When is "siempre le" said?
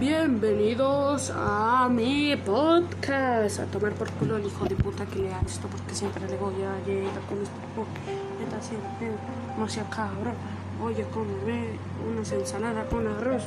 5.94-6.38